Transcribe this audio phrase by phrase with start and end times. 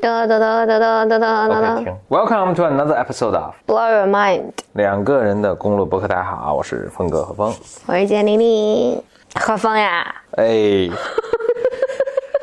[0.00, 1.94] 哒哒哒哒哒哒哒哒哒停。
[2.08, 6.08] Welcome to another episode of，Blow your mind，两个人的公路博客。
[6.08, 7.54] 大家好，我是峰哥何峰。
[7.84, 9.02] 我是简玲玲，
[9.34, 10.88] 何峰呀，哎，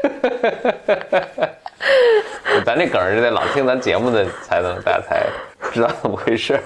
[2.64, 5.26] 咱这梗儿是得老听咱节目的才能大家才
[5.72, 6.62] 知道怎么回事。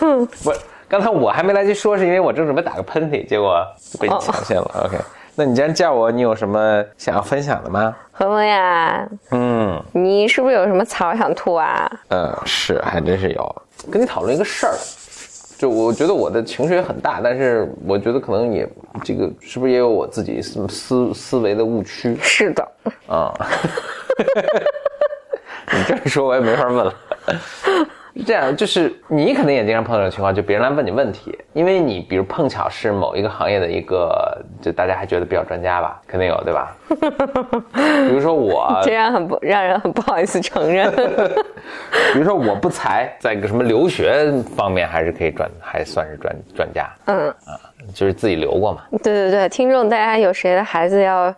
[0.00, 0.26] 不，
[0.88, 3.62] 刚才我还没来及说，是因为我正准备打个喷嚏，结果
[4.00, 4.86] 被你抢先了。
[4.86, 4.96] OK，
[5.36, 7.94] 那你既然叫我，你有什么想要分享的吗？
[8.12, 11.90] 何峰呀，嗯你是不是有什么槽想吐啊？
[12.10, 13.62] 嗯，是，还真是有。
[13.90, 14.74] 跟你讨论一个事儿，
[15.58, 18.68] 就我觉得我的情绪也很大，但是我觉得可能也
[19.02, 22.68] 这个是不是也有我自己思思思维的误区是的，
[23.08, 23.34] 啊？
[25.72, 26.94] 你这么说，我也没法问了。
[28.24, 36.76] 这样就是你可能也经常碰到这种情况，就别人来问你问题，因为你比如碰巧是某一个行业的一个，就大家还觉得比较专家吧，肯定有对吧？
[38.08, 40.92] 比如说我，这样很不让人很不好意思承认。
[42.12, 47.58] 比如说我不才，在一个什么留学方面还是可以专，还算是专专家，嗯啊，
[47.92, 48.82] 就是自己留过嘛。
[49.02, 51.34] 对对对，听众大家有谁的孩子要呃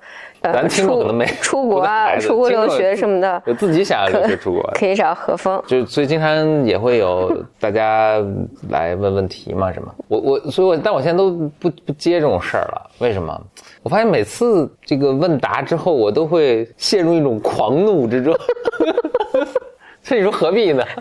[0.53, 5.63] 咱听众可能没出国啊、出国留学什么的，有自己想要留学出国，可以找何峰。
[5.67, 8.23] 就所以经常也会有大家
[8.71, 9.95] 来问问题嘛什么。
[10.09, 13.41] 我我所以我但我现在都不不接这种事儿了，为什么？
[13.83, 18.37] 我发现每次这个问答之后，我都会陷入一种狂怒之中。
[20.03, 20.85] 所以你说何必呢？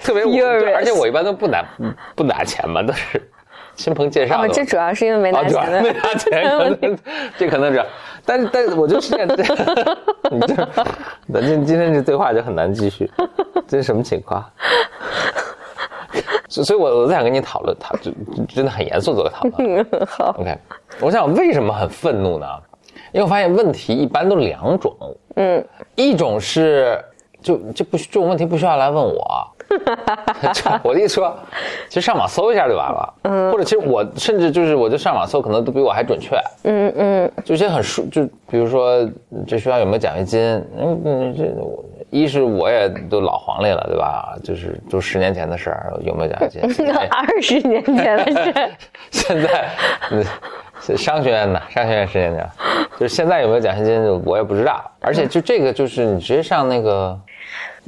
[0.00, 1.62] 特别而且我一般都不拿
[2.14, 3.20] 不拿钱嘛，都是
[3.78, 4.52] 亲朋介绍哦，的。
[4.52, 5.80] 这主要是因为没拿钱的。
[5.80, 6.98] 没拿钱，可能
[7.38, 7.86] 这可能是，
[8.26, 9.28] 但是但是我就是这样，
[10.30, 10.54] 你这，
[11.32, 13.08] 咱今今天这对话就很难继续，
[13.68, 14.44] 这是什么情况？
[16.48, 19.86] 所所以，我我在想跟你讨论，讨就就真的很严肃做个讨论。
[20.08, 20.58] 好，OK，
[21.00, 22.46] 我想为什么很愤怒呢？
[23.12, 24.96] 因为我发现问题一般都两种，
[25.36, 27.00] 嗯，一种是
[27.40, 29.57] 就就不这种问题不需要来问我，就
[30.82, 31.36] 我的意思说，
[31.88, 39.08] 其实上网搜一下就完了，嗯，或者其实我甚至就是我就上网搜，可能都比我还准确，嗯嗯，就一些很熟，就比如说
[39.46, 40.40] 这学校有没有奖学金，
[40.78, 44.34] 嗯嗯，这我一是我也都老黄历了，对吧？
[44.42, 46.90] 就是都十年前的事儿，有没有奖学金？
[46.96, 48.70] 哎二十年前的事，
[49.10, 49.68] 现在，
[50.96, 52.48] 商学院呢，商学院十年前，
[52.98, 54.82] 就是现在有没有奖学金，我也不知道。
[55.00, 57.18] 而且就这个，就是你直接上那个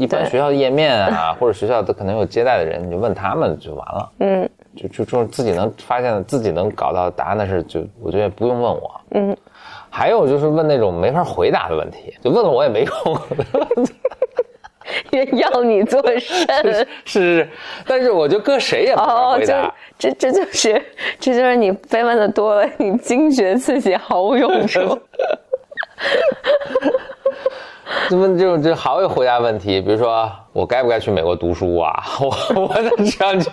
[0.01, 4.13] 一般学校的页面啊，或者学校的可能有接待的人，你就问他们就完了。
[4.21, 9.01] 嗯就就就自己能发现自己能搞到答案的事，就我觉得不用问我。
[9.11, 9.37] 嗯，
[9.91, 13.21] 还有就是问那种没法回答的问题，就问了我也没用。
[15.39, 16.47] 要你做 甚？
[16.63, 17.49] 是是是，
[17.87, 19.75] 但是我就搁谁也没法哦，就回答。
[19.99, 20.83] 这这就是
[21.19, 24.99] 这就是你被问的多了，你惊觉自己毫无用处。
[28.09, 32.03] 就问这种这好有回答问题，比如说我该不该去美国读书啊？
[32.21, 33.51] 我我能这样就，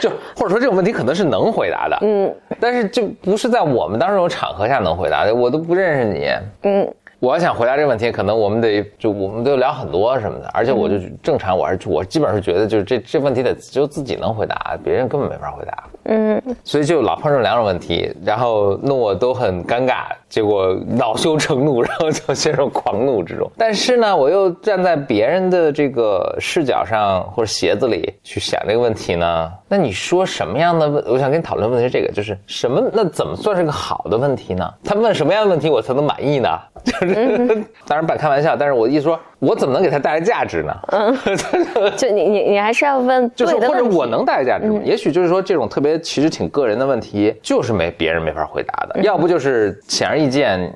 [0.08, 6.28] 就或者说这种问题可能是能回答的，嗯，但是就不是在我们当时这种场合下能回答的，我都不认识你，
[6.62, 15.84] 嗯我要想回答这个问题，可能我们得就我们都聊很多什么的，而且我就正常，我还是我基本上是觉得就是这这问题得只有自己能回答，别人根本没法回答。
[16.06, 23.48] 嗯，所以就老碰上两种问题，然后弄我都很尴尬，结果恼羞成怒，然后就陷入狂怒之中。
[23.56, 31.04] 但是呢，我又站在别人的这个视角上或者鞋子里去想这个问题呢，那你说什么样的问？
[31.06, 32.82] 我想跟你讨论问题是这个，就是什么？
[32.92, 34.68] 那怎么算是个好的问题呢？
[34.82, 36.48] 他问什么样的问题我才能满意呢？
[36.82, 37.11] 就是、
[37.86, 40.74] 当然半开玩笑，但是我的意思说，我怎么能给他带来价值呢？
[40.88, 41.16] 嗯，
[41.96, 43.56] 就你你你还是要问就是。
[43.68, 44.80] 或者我能带来价值吗？
[44.84, 50.72] 也许就是说这种特别其实挺个人的问题，就是没别人没法回答的，要不就是显而易见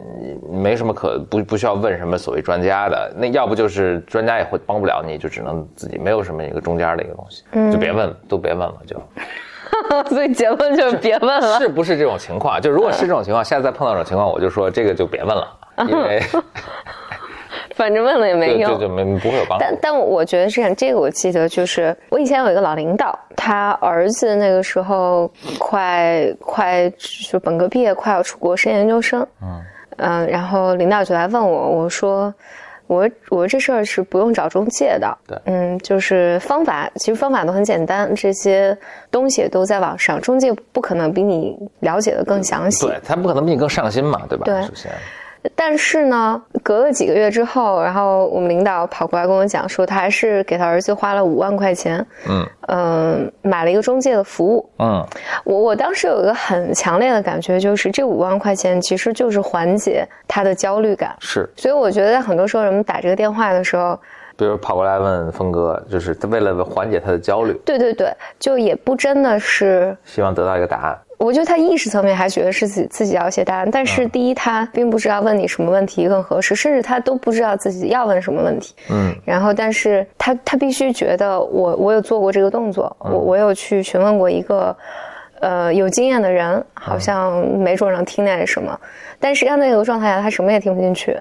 [0.50, 7.42] 没什么可不不需要问什么所谓专家的，那要不就是专家也会帮不了你，就只能自己没有什么一个中间的一个东西，
[7.72, 8.96] 就别问了，都别问了，就
[10.08, 11.58] 所以结论就是别问了。
[11.58, 12.60] 是不是这种情况？
[12.60, 15.46] 就如果是这种情况，下次再碰到这种情况，我就说这个就别问了，
[15.88, 16.22] 因为
[17.74, 18.70] 反正问了也没用。
[18.70, 19.64] 对对就没不会有帮助。
[19.64, 26.90] 但但我觉得这样，这个我记得就是我以前有一个老领导，他儿子那个时候快快
[27.30, 29.26] 就本科毕业，快要出国升研究生。
[29.42, 29.62] 嗯
[30.28, 32.32] 然后领导就来问我，我说。
[32.88, 38.78] 我我这事儿是不用找中介的，对嗯，就是方法，其实方法都很简单，这些
[39.10, 42.86] 东西也都在网上，中介不可能比你了解的更详细。
[42.86, 44.44] 对他不可能比你更上心嘛，对吧？
[44.44, 44.92] 对首先，
[45.54, 54.68] 但是呢，隔了几个月之后，然后我们领导跑过来跟我讲说，他还是给他儿子花了五万块钱，嗯嗯，买了一个中介的服务。
[54.78, 55.06] 嗯，
[55.44, 61.14] 我我当时有一个很强烈的感觉，就是这五万块钱其实就是缓解他的焦虑感。
[61.20, 63.98] 是，所以我觉得在很多时候人们打这个电话的时候，
[64.36, 67.52] 比如跑过来问峰哥，就是为了缓解他的焦虑。
[67.64, 70.98] 对对对，就也不真的是希望得到一个答案。
[71.18, 78.74] 我觉得他意识层面还觉得是自己自己要一些答案，但是第一他并不知道问你什么问题更合适，甚至他都不知道自己要问什么问题。
[78.90, 84.76] 嗯，然后但是他他必须觉得我我有做过这个动作，我我有去询问过一个
[85.40, 88.78] 呃有经验的人，好像没准能听见什么，
[89.18, 91.18] 但实际上那个状态下他什么也听不进去。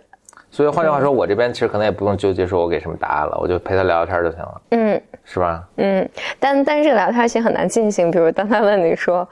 [0.51, 4.61] 所以换句话说，我这边其实可能也不用纠结说我给什么答案了，我就陪他聊聊天就行了。
[4.71, 5.63] 嗯，是吧？
[5.77, 6.07] 嗯，
[6.37, 9.25] 但但是这个聊天其实很难进行，比如当他问你说。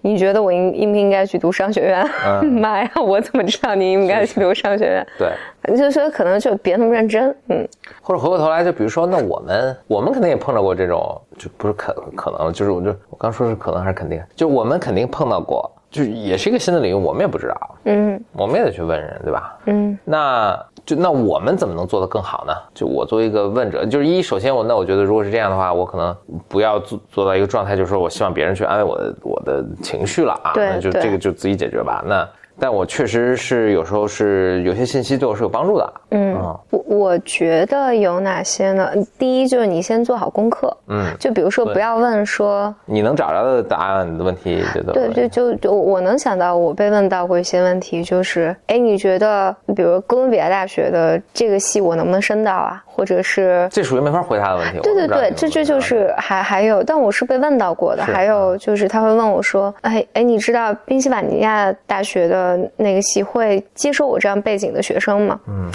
[0.00, 2.06] 你觉得我应应不应该去读商学院？
[2.60, 5.06] 妈呀，我怎么知道你应该去读商学院？
[5.18, 7.66] 对，就说可能就别那么认真，嗯。
[8.00, 19.56] 或者回过头来，就比如说，那我们我们肯定也碰到过这种，就不是可可能，就是我就我刚说是可能还是肯定，就我们肯定碰到过，就也是一个新的领域，我们也不知道，嗯，我们也得去问人，对吧？
[19.66, 20.58] 嗯，那。
[20.86, 22.54] 就那我们怎么能做得更好呢？
[22.72, 26.16] 就我作为一个问者，就是一，首先我那我觉得如果是这样的话，我可能
[26.48, 32.02] 不要做做到一个状态，就是说我希望别人去安慰我的我的情绪了啊，那就这个就自己解决吧。
[32.06, 32.26] 那。
[32.58, 35.92] 但我确实是有时候是有些信息对我是有帮助的。
[36.10, 36.34] 嗯，
[36.70, 38.90] 我我觉得有哪些呢？
[39.18, 40.76] 第一就是你先做好功课。
[40.88, 44.62] 嗯，就比如说不要问说你能找着的答案的问题，
[44.92, 52.84] 对对，就就我能想到我被问到过一些问题，就是哎，你觉得比如哥伦比亚大学的这个系我能不能升到啊？
[52.98, 54.80] 或者是这属于没法回答的问题。
[54.82, 58.02] 对对对，这这就是还还有，但我是被问到过的。
[58.02, 65.38] 还有就是他会问我说，哎哎，你知道宾夕法尼亚大学的那个系会接收我这样背景的学生吗？
[65.46, 65.70] 嗯，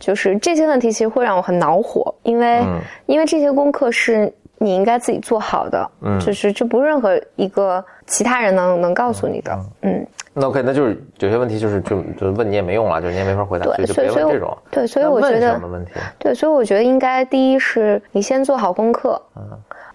[0.00, 2.62] 就是这些问题其实会让我很恼火，因为
[3.04, 10.06] 因为这些功课是你应该自己做好的，嗯，就是这不是任何一个其他人能能告诉你的，嗯。
[10.34, 14.56] 那 OK，那就是有些问题就是就就问你也没用了，就是你也没法回答，所以就别问这种。
[14.70, 15.52] 对，所以我觉得。
[15.52, 15.92] 什么问题？
[16.18, 19.20] 对，所以我觉得应该第一是你先做好功课。
[19.36, 19.42] 嗯。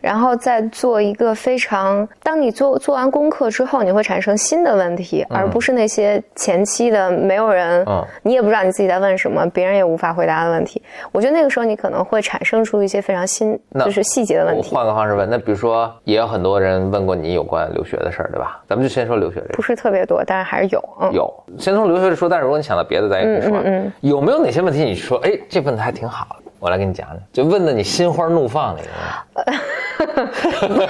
[0.02, 7.86] 然后再做一个非常，当你做做完功课之后，你会产生新的问题，而不是那些前期的没有人，
[8.22, 10.82] 你也不知道你自己在问什么，别人也无法回答的问题。
[11.12, 14.74] 我觉得那个时候你可能会产生出一些非常新，就是细节的问题。
[14.74, 18.62] 换个方式问，那比如说也有很多人问过你有关留学的事儿，对吧？
[18.68, 19.54] 咱们就先说留学这个。
[19.54, 21.12] 不是特别多，但是还是有。
[21.12, 23.62] 有，先从留学说，但是如果你想到别的，咱也可以说。
[24.02, 26.47] 有没有哪些问题你说，哎，这问的还挺好的？
[26.60, 28.90] 我来给你讲讲，就问的你心花怒放那个。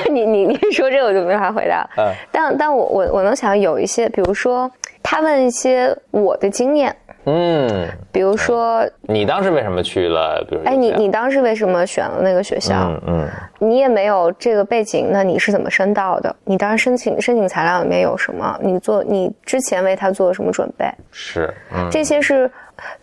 [0.12, 1.90] 你你你说这个我就没法回答。
[1.98, 4.69] 嗯，但但我我我能想有一些，比如说
[5.04, 6.96] 他问一些我的经验。
[7.30, 10.42] 嗯，比如说你当时为什么去了？
[10.50, 12.90] 比如哎，你你当时为什么选了那个学校？
[12.90, 13.28] 嗯嗯，
[13.60, 16.34] 你也没有这个背景，那你是怎么申到的？
[16.46, 18.58] 你当时申请申请材料里面有什么？
[18.62, 20.90] 你做你之前为他做了什么准备？
[21.12, 21.54] 是，
[21.92, 22.50] 这些是。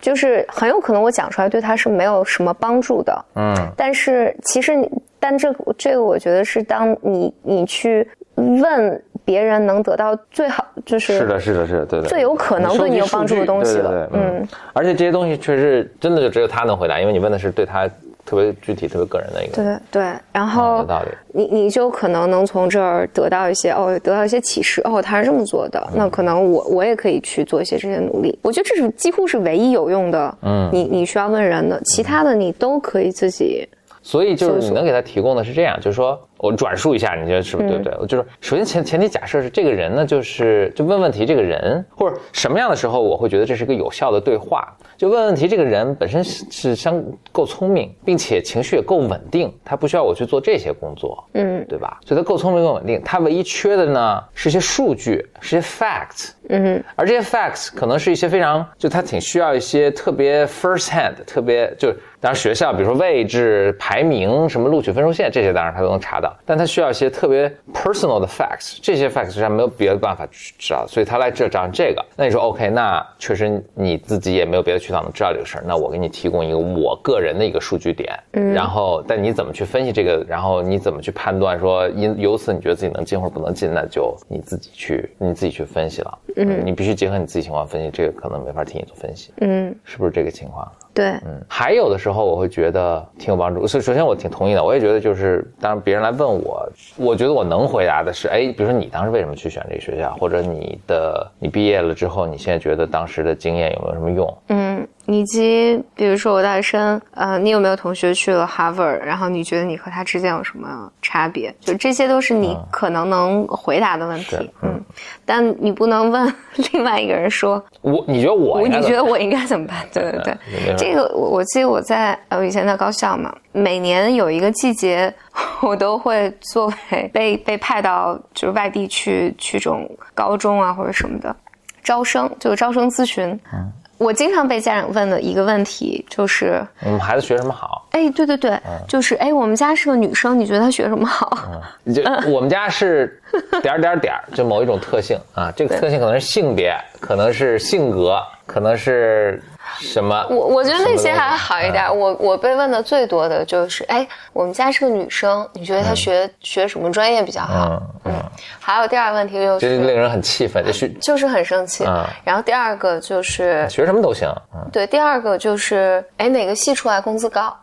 [0.01, 17.89] 就是很有可能我讲出来对他是没有什么帮助的，嗯，但是其实你，但这这个我觉得是当你你去问别人能得到最好，就是是的，是的，是的，对的，最有可能对你有帮助的东西了，嗯，而且这些东西确实真的就只有他能回答，因为你问的是对他。
[18.25, 20.87] 特别具体、特别个人的一个，对对，然后
[21.33, 28.39] 你你就可能能从这儿得到一些哦，得到一些启示哦，他是这么做的，那可能我我也可以去做一些这些努力。
[28.43, 33.69] 我觉得这是几乎是唯一有用的，嗯，你你需要问人的，其他的你都可以自己。
[34.03, 36.19] 所以就是你能给他提供的是这样，就是说。
[36.45, 37.95] 我转述一下，你觉得是不是对不对？
[37.99, 44.77] 我就是首先前前提假设是这个人呢，就是就问问题这个人，或者什么样的时候我会觉得这是一个有效的对话？
[44.97, 51.99] 就问问题这个人本身是相够聪明，并且情绪也够稳定，他不需要我去做这些工作，嗯，对吧？
[52.05, 66.35] 所以他够聪明够稳定，他唯一缺的呢是一些数据，是一些 facts，嗯，而这些 facts 可能是一些非常就他挺需要一些特别 first hand，特别就当然学校比如说位置排名什么录取分数线这些当然他都能查到。
[66.45, 72.05] 但他需要一些特别 personal 的 facts，这些 facts 上没有别的办法去知道，所以他来这找这个。
[72.17, 75.65] 那你说 OK，那确实你自己也没有别的渠道能知道这个事儿。
[75.67, 86.19] 那我给你提供一个我个人的一个数据点，嗯，然后但你怎么去分析这个，然后你怎么去判断说因由此你觉得自己能进或者不能进，那就你自己去你自己去分析了。
[86.37, 90.71] 嗯，你必须结合你自己情况分析，这个可能没法替你做分析，嗯，是不是这个情况？
[90.93, 93.67] 对，嗯，还有的时候我会觉得挺有帮助。
[93.67, 104.39] 所以首先我挺同意的，我也觉得就是，当别人来问我，我觉得我能回答的是，哎，比如说你当时为什么去选这个学校，或者你的你毕业了之后，你现在觉得当时的经验有没有什么用？
[104.49, 104.87] 嗯。
[105.07, 108.99] 以及比如说我大学生，呃，你有没有同学去了 Harvard？
[109.01, 111.55] 然后你觉得你和他之间有什么差别？
[111.61, 114.37] 就这些都是你可能能回答的问题。
[114.63, 114.83] 嗯，
[115.27, 116.35] 但你不能问
[116.73, 119.77] 另外一个人说，我你觉得我，你觉得我应该怎么办？
[119.93, 125.13] 对对对，这个我我记得我在呃以前在高校嘛，每年有一个季节，
[125.61, 131.37] 我都会作为被被派到就是外地去去这种高中啊或者什么的
[131.83, 133.29] 招生，就是招生咨询。
[133.53, 133.71] 嗯。
[133.99, 137.87] 我经常被家长问的一个问题就是：我们孩子学什么好？
[137.93, 138.59] 哎，对对对，
[138.89, 141.63] 就是哎，我们家是个女生，你觉得她学什么好？
[141.95, 143.21] 就我们家是
[143.63, 149.43] 点点点，就某一种特性啊，这个特性可能是性别，可能是性格，可能是。
[149.81, 150.27] 什么？
[150.31, 151.85] 我我觉得那些还好一点。
[151.97, 157.83] 我我被问的最多的就是，哎，我们家是个女生，你觉得她学学什么专业比较好？
[158.05, 158.13] 嗯，
[158.61, 161.85] 还有第二个问题就是，令人很气愤，就是就是很生气。
[162.25, 164.29] 然后第二个就是学什么都行。
[164.73, 167.57] 对，第二个就是，哎，哪个系出来工资高？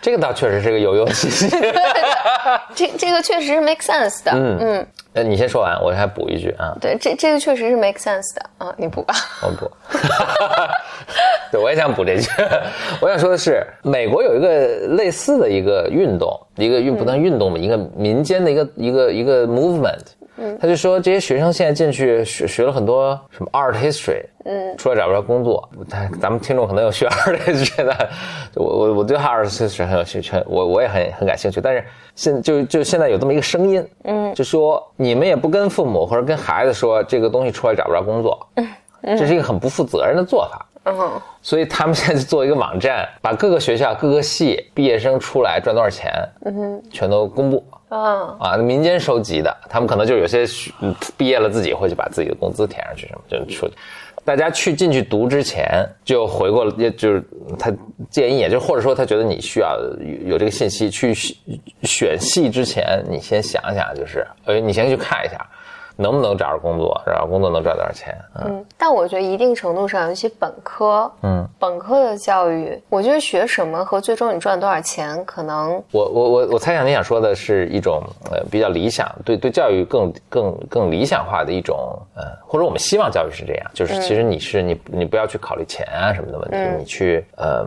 [0.00, 1.48] 这个倒确实是个有用信息。
[2.74, 4.32] 这这个确实是 make sense 的。
[4.32, 4.86] 嗯嗯。
[5.16, 6.76] 那你先说完，我还补一句啊。
[6.78, 9.14] 对，这这个确实是 make sense 的啊，你补吧。
[9.42, 9.70] 我补。
[11.50, 12.28] 对，我也想补这句。
[13.00, 14.48] 我想说的是，美国有一个
[14.96, 20.02] 类似的一个运动，一个运不能运动嘛，一个民间的一个一个一个 movement。
[20.36, 20.58] 嗯。
[20.60, 25.68] 他就说，这些学生现在进去学学了很多什么 art history，嗯，出来找不着工作。
[25.88, 28.08] 他咱们听众可能有学 art history 的，
[28.54, 31.84] 我我我对 art history 很有兴趣，我我也很很感兴趣，但是。
[32.16, 38.48] 现就就现在有这么一个声音，嗯，就说你们也不跟父母或者跟孩子说这个东西出来找不着工作，
[39.02, 46.10] 嗯，这是一个很不负责任的做法，嗯，所以他们现在就做一个网站，把各个学校各个系毕业生出来赚多少钱，
[46.46, 50.44] 嗯哼，全都公布，啊啊，民间收集的，他们可能就有些
[51.16, 53.68] 毕业了自己会去把自己的工资填上去什么，就出。
[54.24, 57.22] 大家去进去读之前，就回过，了就是
[57.56, 57.72] 他
[58.10, 59.78] 建议，就或者说他觉得你需要
[60.26, 61.14] 有这个信息去
[61.84, 65.46] 选系之前，你先想想，就是，呃，你先去看一下。
[65.96, 67.00] 能不能找着工作？
[67.06, 68.16] 然后工作能赚多少钱？
[68.44, 87.66] 嗯，但我觉得一定程度上，尤其本科，嗯，本科的教育，我觉得学什么和最终你赚多少钱，可能我我我我猜想你想说的是一种呃比较理想，对对教育更更更理想化的一种呃，或者我们希望教育是这样，就是其实你是你你不要去考虑钱啊什么的问题，你去呃。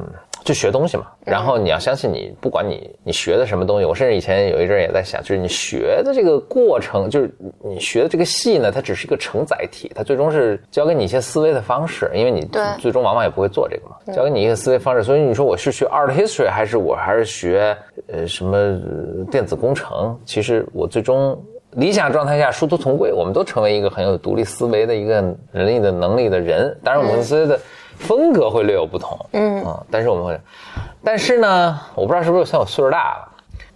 [0.49, 7.31] 就学东西嘛，然后你要相信你，不管你你学的什么东西，我甚至以前有一阵也在想，就是你学的这个过程，就是
[7.63, 15.03] 你学的这个戏呢，它只是一个承载体，它最终是教给你一些思维的方式，因为你最终往往也不会做这个嘛，教给你一个思维方式。
[15.03, 17.77] 所以你说我是学 art history 还是我还是学
[18.07, 18.81] 呃什么
[19.29, 20.19] 电子工程？
[20.25, 21.39] 其实我最终
[21.73, 25.13] 理想状态下殊途同归，我们都成为一个很有独立思维的一个
[25.51, 26.75] 人力的能力的人。
[26.83, 27.59] 当然，我们思维的。
[27.99, 30.41] 风格会略有不同，嗯啊，但是我们会，
[31.03, 33.27] 但是呢，我不知道是不是像我岁数大了。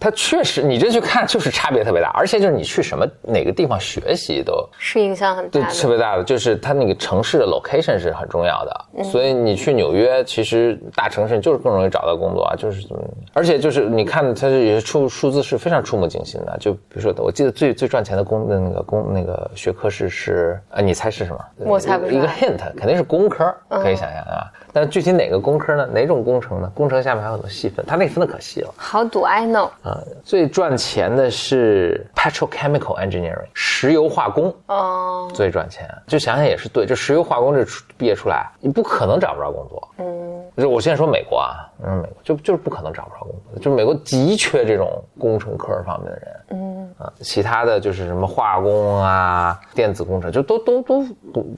[0.03, 21.39] 它确实，你这去看就是差别特别大，而且就是你去什么哪个地方学习都是影响很大，对，特别大的就是它那个城市的 location 是很重要的，所以你去纽约，其实大城市就是更容易找到工作啊，就是怎么，而且就是你看它有些数数字是非常触目惊心的，就比如说我记得最最赚钱的工的那个工那个学科是是啊，你猜是什么？
[21.59, 24.51] 我猜不一个 hint 肯定是工科，可以想象啊。
[24.73, 25.87] 但具体哪个工科呢？
[25.93, 26.71] 哪种工程呢？
[26.73, 28.73] 工程下面还有很多细分，它那个分的可细了。
[28.77, 29.69] How do I know？
[29.83, 34.53] 啊，最赚钱的是 petrochemical engineering，石油化工。
[34.65, 37.63] 哦，最赚钱，就想想也是对，就石油化工这
[37.97, 39.89] 毕业出来，你不可能找不着工作。
[39.99, 44.89] 嗯，就我现在说美国啊，嗯，美国就就是不可能找不着工作，就美国极缺这种
[45.19, 46.27] 工程科方面的人。
[46.49, 51.05] 嗯，啊，其他的就是什么化工啊、电子工程，就都都都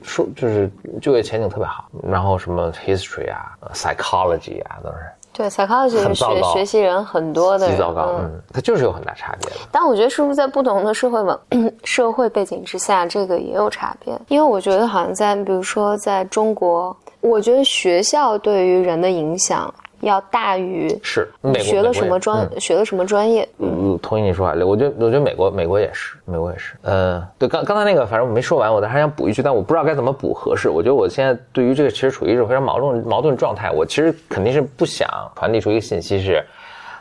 [0.04, 0.70] 说就是
[1.02, 1.86] 就业前景特别好。
[2.04, 4.96] 然后什么 his history 啊，psychology 啊，都是
[5.34, 9.56] 对 psychology 学学习人很多的，人糟糕，嗯，它就是有很大差别的。
[9.72, 11.38] 但我觉得是不是在不同的社会文
[11.84, 14.18] 社会背景之下，这个也有差别？
[14.30, 19.74] 因为我觉得好像在比如说在中国，我觉得学校对于人的影响。
[20.06, 21.28] 要大于是
[21.60, 23.48] 学了什么专学了什么专业？
[23.58, 24.56] 嗯，同意你说啊。
[24.66, 26.76] 我觉得我觉得美国美国也是，美国也是。
[26.84, 30.70] 呃，对，刚刚才那个反正我没说完，我还想补一句，但我不知道该怎么补合适。
[30.70, 33.72] 我觉得我现在对于这个其实处于一种非常矛盾矛盾状态。
[33.72, 36.46] 我其实肯定是不想传递出一个信息是，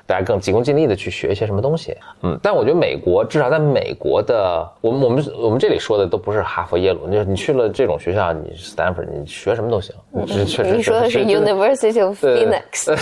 [0.06, 1.96] 大家更急功近利的去学一些什么东西。
[2.22, 9.94] 嗯，但我觉得美国至少在美国的，我们我们我们这里说的都不是哈佛、耶鲁，就是你去了这种学校，你 Stanford，你学什么都行。
[10.10, 12.94] 你确实，你说的是 University of Phoenix。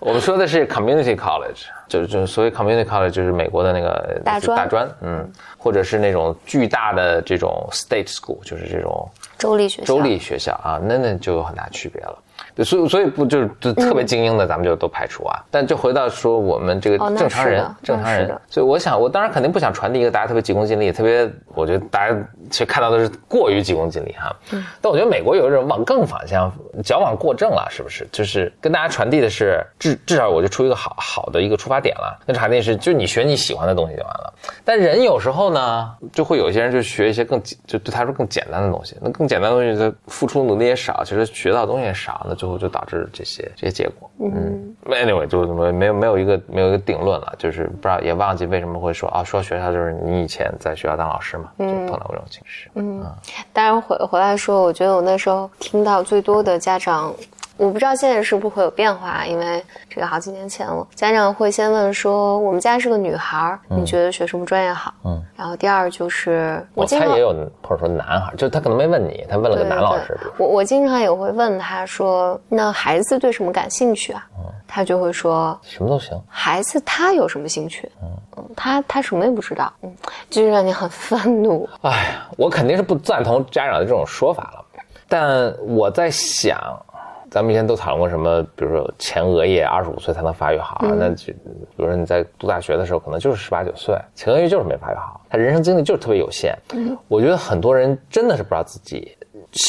[0.00, 12.18] 我们说的是 community college，就就所谓 community college 就是美国的那个大专，大专，嗯，或者是那种巨大的这种 state school，就是这种州立学校，州立学校啊，那那就有很大区别了。
[12.64, 15.44] 所以，所以不就是就特别精英的，咱们就都排除啊。
[15.50, 18.38] 但就回到说我们这个正常人，正常人。
[18.48, 22.16] 所以我想，我当然肯定不想传递一个大家特别急功近利，特别我觉得大家
[22.50, 24.34] 其实看到的是过于急功近利哈。
[24.52, 24.64] 嗯。
[24.80, 26.52] 但我觉得美国有一种往更反向，
[26.84, 28.06] 矫枉过正了，是不是？
[28.12, 32.20] 就是跟大家传递的是至至少我就出一个好好的一个出发点了。
[32.26, 34.34] 那传递是就你学你喜欢的东西就完了。
[34.64, 38.96] 但人有时候呢，就会有一些人就学一些更就对他说更简单的东西。
[39.00, 44.10] 那更简单的东西，他付出努力也少，其实学到东西也少，那最后就导致这些这些结果。
[44.18, 52.70] 嗯，anyway 就没没有没有一个没有一个定论了，就是不知道也忘记为什么会说啊说学校就是你以前在学校当老师嘛，就碰到过这种情绪。
[52.74, 53.04] 嗯，
[53.52, 57.14] 当然回回来说，我觉得我那时候听到最多的家长。
[57.60, 60.86] 我不知道现在是不是会有变化，因为这个好几年前了。
[60.94, 67.28] 家长会先问说：“我们家是个女孩，你觉得学什么专业好？”嗯，然后第二就是我猜也有
[67.62, 70.18] 或者说男孩，就他可能没问你，他问了个男老师。
[70.38, 77.90] 我我经常也会问他说：“那孩子对什么感兴趣啊？”嗯他就会说：“什么都行。”孩子他有什么兴趣？
[78.02, 79.94] 嗯，他他什么也不知道，嗯，
[80.30, 81.68] 就是让你很愤怒。
[81.82, 84.64] 哎呀，我肯定是不赞同家长的这种说法了，
[85.06, 86.56] 但我在想。
[87.30, 88.42] 咱们以前都讨论过什么？
[88.56, 96.56] 比如说前额叶二十五岁才能发育好，那就比如说你在读大学的时候，可能就是十八九岁，前额叶就是没发育好，他人生经历就是特别有限。
[97.06, 99.16] 我觉得很多人真的是不知道自己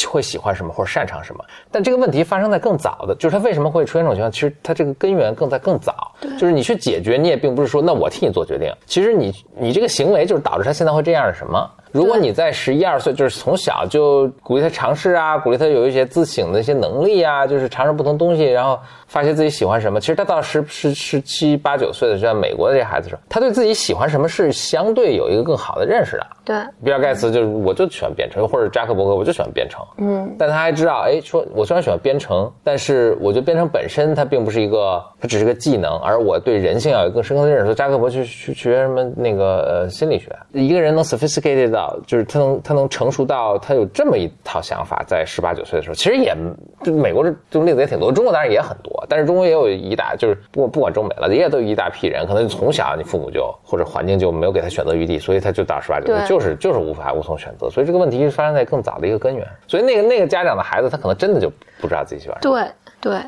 [0.10, 4.32] 会喜欢什么或者擅长什么，但这个问题发生在更早的，就是他为什么会出现这种情况？
[4.32, 11.70] 其实他这个根源更在更早，就是你去解决，你也并不是说那我替你做决定，其实你你这个行为就是导致他现在会这样是什么？
[11.92, 20.00] 如果你在十一二岁，就是从小就鼓励他尝试啊，鼓励他有一些自省的一些能力啊，就是尝试不同东西，然后发现自己喜欢什么。
[20.00, 26.28] 其实他到十十十七八九岁的，就像美国的这些孩子说，他对自己喜欢什么是相对有一个更好的认识的。
[26.46, 29.82] 对，比尔盖茨就是我就喜欢编程，或者扎克伯格我就喜欢编程。
[29.98, 37.66] 嗯，但他还知道，哎，说我虽然喜欢编程，但是我觉得编程本身它并不是一个，它只是个技能，而我对人性要有更深刻的认识。
[37.66, 41.81] 说扎克伯去去学什么那个呃心理学，一个人能 sophisticated。
[42.06, 46.36] 就是他能他能成熟到他有这么一套想法，在十八九岁的时候，其实也
[46.84, 62.56] 就美国这这种例子也挺多，中国当然也很多，但是中国也有一大就是不不管中美了，也都有一大批人，可能从小你父母就或者环境就没有给他选择余地，所以他就到十八九岁就是就是无法无从选择，所以这个问题是发生在更早的一个根源，所以那个那个家长的孩子他可能真的就不知道自己喜欢什么。
[63.02, 63.22] 对对，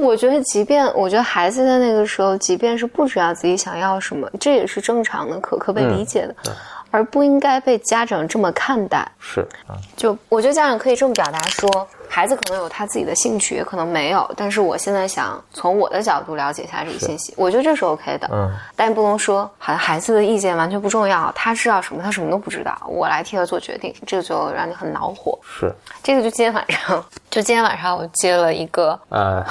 [0.00, 6.34] 我觉得即便我觉得孩子在那个时候，即便是不知道自己想要什么，这也是正常的，可可被理解的。
[6.90, 9.06] 而不应该被家长这么看待。
[9.18, 11.68] 是啊，就我觉得家长可以这么表达说，
[12.08, 14.28] 孩子可能有他自己的兴趣，也可能没有。
[14.36, 18.28] 但是我现在想从我的角度了解一下这个信息，我觉得这是 OK 的。
[18.32, 25.38] 嗯，但不能说好像孩子的意见完全不重要，他知道什么，他什么都不知道，我来替他做决定，这个就让你很恼火。
[25.42, 29.44] 是，这个就今天晚上，就今天晚上我接了一个呃。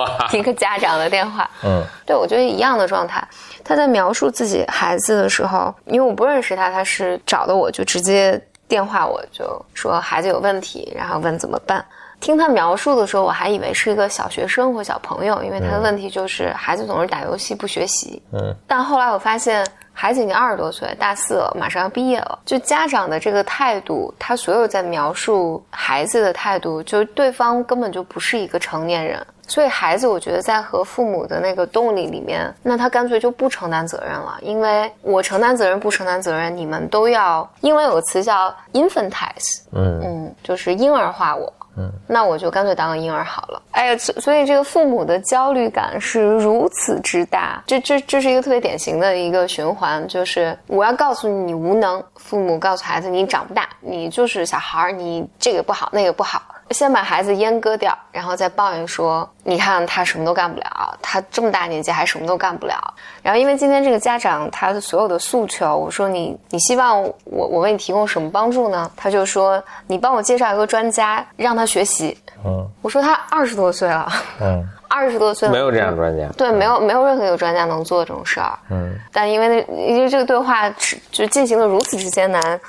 [0.32, 1.48] 一个家长的电话。
[1.64, 3.26] 嗯，对，我觉得一样的状态。
[3.64, 11.84] 他在描述自己孩子的时候，因为我不认识他，他是找的我就直接电话，我就说孩子有问题，然后问怎么办。
[12.20, 18.22] 听他描述的时候，我还以为是一个小学生或小朋友，因为他的问题就是孩子总是打游戏不学习。
[18.32, 19.66] 嗯，但后来我发现。
[19.94, 22.38] 孩子已经二十多岁，大四了，马上要毕业了。
[22.46, 29.24] 就家长的这个态度，他所有在描述孩子的态度，就对方根本就不是一个成年人。
[29.52, 34.38] 所以孩子，我觉得在和父母的那个动力里面，那他干脆就不承担责任了。
[34.40, 37.46] 因为我承担责任不承担责任，你们都要。
[37.60, 41.52] 英文有个词叫 infantilize，嗯嗯，就是婴儿化我。
[41.76, 43.62] 嗯，那我就干脆当个婴儿好了。
[43.72, 56.40] 哎呀，所以这个父母的焦虑感是如此之大，这这这是一个特别典型的一个循环，就是我要告诉你你无能，父母告诉孩子你长不大，你就是小孩儿，你这个不好那个不好。
[56.72, 62.74] 先把孩子阉割掉，然后再抱怨说：“你看他什么都干不了，他这么大年纪还什么都干不了。”
[63.22, 68.90] 然后因为今天这个家长他的所有的诉求，我说你你希望我我为你提供什么帮助呢？
[68.96, 78.58] 他就说：“你帮我介绍一个专家，让他学习。”嗯，我说他二十多岁了，嗯，二十多岁没有这样专家，对，没有没有任何一个专家能做这种事儿。
[78.68, 80.68] 嗯，但因为那因为这个对话
[81.12, 82.60] 就进行的如此之艰难，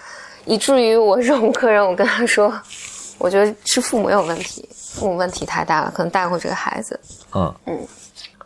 [0.45, 2.53] 以至于我忍无可忍，我跟他说。
[3.17, 6.99] 我觉得是父母有问题，父母问题太大了，可能带过这个孩子。
[7.33, 7.79] 嗯嗯。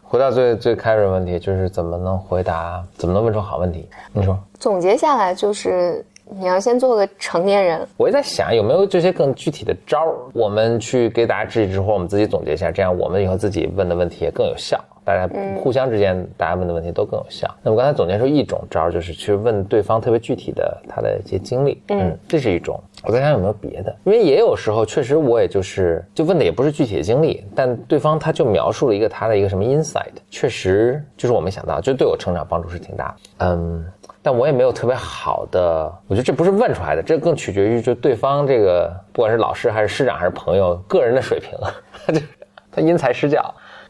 [0.04, 3.90] 回到最最开始的问题，就是怎么能回答，怎么能问出好问题？
[4.14, 4.38] 你说。
[4.60, 6.06] 总结下来就是。
[6.30, 7.88] 你要先做个成年人。
[7.98, 15.28] 我也在想有没有这些更具体的招儿，我们去给大家支持，或者我们自己总结一下，这样我们以后自己问的问题也更有效，大家
[15.62, 17.50] 互相之间大家问的问题都更有效。
[17.64, 22.80] 那么刚才总结出一种招儿，就是去问对方特别具体的他的一些经历，嗯，这是一种。
[23.04, 33.86] 我在想有没有别的，因为也有时候确实我也就是就问的也不是具体的经历，但对方他就描述了一个他的一个什么 insight，确实就是我没想到，就对我成长帮助是挺大的，嗯。
[34.28, 41.58] 但我也没有特别好的，我觉得这不是问出来的，这更取决于就对方这个，不管是老师还是师长还是朋友个人的水平，
[42.06, 42.20] 他 就
[42.70, 43.42] 他因材施教。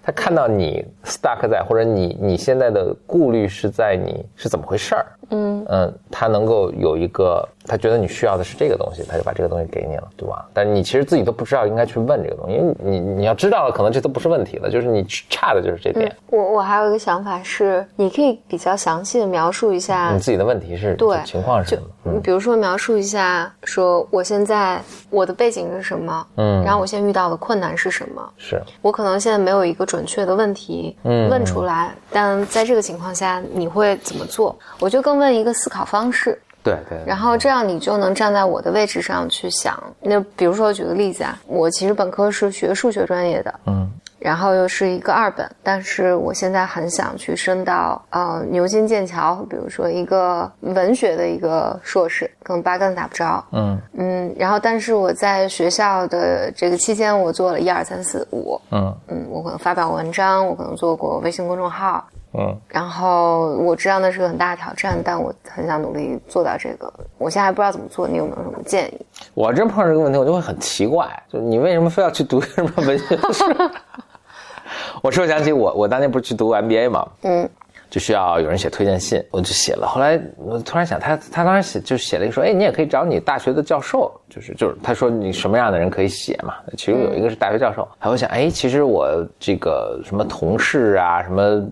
[0.03, 5.05] 他看到你 stuck 在，或者你你现在的顾虑是在你是怎么回事儿？
[5.31, 10.47] 嗯嗯，他能够有一个，他觉得你需要的是这个东西，他就把这个东西给你了，对吧？
[10.53, 16.15] 但你其实自己都不知道应该去问这个东西，因为你你要知道了，可能这都不是问题了，就是你差的就是这点。
[16.29, 22.13] 我我还有一个想法是，你可以比较详细的描述一下你自己的问题是对情况是什么？
[22.13, 26.27] 你比如说描述一下，说我现在我的背景是什么？
[26.37, 28.29] 嗯，然后我现在遇到的困难是什么？
[28.37, 29.97] 是我可能现在没有一个准。
[29.97, 34.55] 准确的问题问出来，但在这个情况下你会怎么做？
[34.79, 36.39] 我就更问一个思考方式。
[36.67, 36.99] 对对。
[37.05, 39.81] 然后这样你就能站在我的位置上去想。
[40.01, 43.53] 那比如说，举个例子啊，我其实本科是学数学专业的。
[43.65, 43.89] 嗯。
[44.19, 53.45] 然后又是一个二本，但是我现在很想去升到呃牛津剑桥，比如说一个文学的一个硕士，可能八竿子打不着。
[53.51, 58.59] 嗯嗯，然后但是我在学校的这个期间，我做了一二三四五。
[58.71, 62.03] 嗯嗯，我可能发表文章，我可能做过微信公众号。
[62.33, 66.91] 嗯，然后我知道那是个很大的挑战，但我很想努力做到这个。
[67.17, 69.05] 我现在还不知道怎么做，你有没有什么建议？
[69.33, 73.17] 我真碰上这个问题，我就会很奇怪，就你为什么非要去读什么文学？
[75.01, 77.49] 我说想起我，我当年不是去读 MBA 嘛，嗯，
[77.89, 79.87] 就需要有人写推荐信，我就写了。
[79.87, 86.55] 后来我突然想，他他当时写就写了一个说，哎，你也可以找你大学的教授，就是就是他说你什么样的人可以写嘛？
[86.77, 87.87] 其中有一个是大学教授。
[87.97, 89.07] 还会想，哎，其实我
[89.39, 91.65] 这个什么同事啊，什么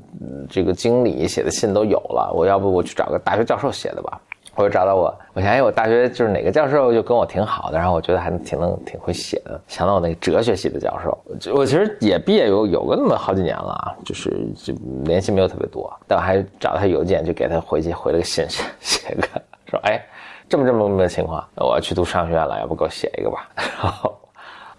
[0.50, 4.20] 这个经理写的信都有了，我要不我去找个大学教授写的吧。
[4.56, 9.60] 我就找到我，我想，哎，我大学就是哪个教授就跟我挺好的，然后我觉得还挺能挺会写的。
[9.68, 11.18] 想到我那个哲学系的教授，
[11.54, 18.46] 我其实也毕业有有个那么好几年了啊，就是就联系没有特别多，但我还找他邮件，就给他回去回了个信，
[18.80, 19.28] 写个
[19.70, 20.02] 说，哎，
[20.48, 23.50] 这么这么这么情况，我要去读商学院了，要不给我写一个吧？
[23.56, 24.18] 然 后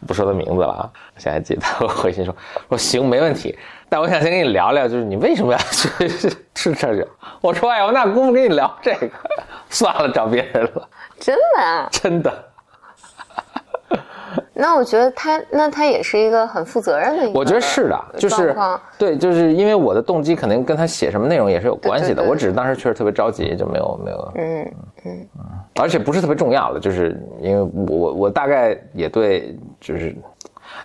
[0.07, 2.35] 不说他名字了啊，现在记得我回信说
[2.71, 3.57] 说行，没问题。
[3.89, 5.89] 但我想先跟你聊聊，就是你为什么要去
[6.55, 7.07] 吃这个？
[7.41, 9.09] 我说哎呦，那功夫跟你聊这个，
[9.71, 10.89] 算了，找别人了。
[11.21, 11.89] 真的？
[11.91, 12.33] 真的。
[14.53, 17.39] 那我觉得他，那他也是一个很负责任的一个。
[17.39, 18.57] 我觉得是的，就是
[18.99, 22.23] 对，就是因为我的动机肯定跟他写什么内容也是有关系的。
[22.23, 24.33] 我只是当时确实特别着急，就没有没有。
[24.35, 24.73] 嗯
[25.05, 25.45] 嗯嗯，
[25.81, 30.15] 而且不是特别重要的，就是因为我我我大概也对，就是。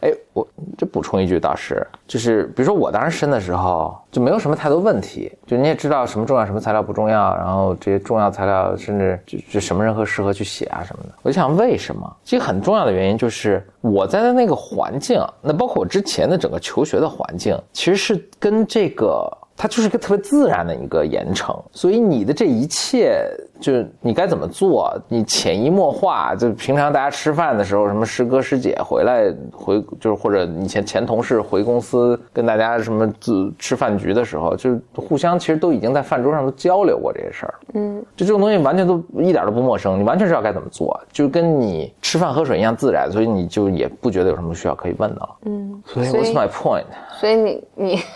[0.02, 11.10] 哎，我就补充一句倒是，就是比如说我当时申的时候就没有什么太多问题，就你也知道什么重要，什么材料不重要，然后这些重要材料甚至就就什么人合适合去写啊什么的。
[11.22, 12.16] 我就想为什么？
[12.24, 19.32] 其实很重要的原因就是我在的那个环境，那包括我之前的整个求学的环境，其实是跟这个。
[19.62, 23.24] 它就是一个特别自然的一个盐城，所以你的这一切，
[23.60, 26.34] 就是你该怎么做，你潜移默化。
[26.34, 37.54] 就平常大家吃饭的时候，什么师哥师姐回来回，就是或者以前前同事回公司跟大家什么自吃饭局的时候，就是互相其实都已经在饭桌上都交流过这些事儿。
[37.76, 45.30] 嗯，就这种东西完全都一点都不陌生，你完全知道该怎么做，就跟你吃饭喝水一样自然，所以你就也不觉得有什么需要可以问的了。
[45.46, 46.86] 嗯，所以 What's my point？
[47.22, 48.00] 所以你你。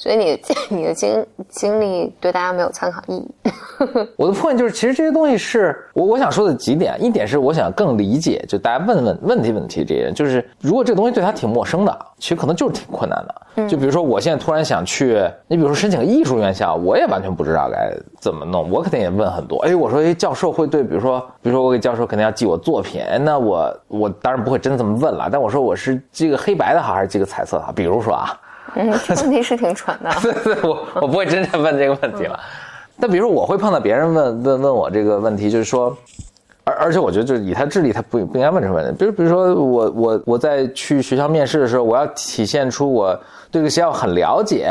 [0.00, 3.28] 所以你 你的经经历对大家没有参考意义。
[4.14, 6.96] 我的 point 就是，其实这些东西是我我想说的几点。
[7.02, 13.66] 一点是我想更理解，就大家问问问题问题这些人，就是如果这个东西对他挺陌生的，其实可能就是挺困难的。
[13.66, 19.58] 就比如说，我现在突然想去，你比如说申请个艺术院校，我也完全不知道该怎么弄，我肯定也问很多。
[19.66, 25.28] 哎，我说，哎，教授会对，比如说，比如说我给教授肯定要寄我作品，那我我当然不会真这么问了。
[25.28, 27.72] 但我说，我是寄个黑白的好，还是寄个彩色的好？
[27.72, 28.40] 比如说啊。
[28.74, 28.90] 嗯，
[29.22, 30.10] 问题是挺蠢的。
[30.22, 32.38] 对 对，我我不会真正问这个问题了。
[33.00, 35.96] 但比如说，我会碰到别人问问问我这个问题，就是说，
[36.64, 38.92] 而而且我觉得，就是以他智力，他不不应该问这个问题。
[38.98, 43.14] 比如比如说，我我我在去学校面试的时候，我要体现出我
[43.50, 44.70] 对这个学校很了解，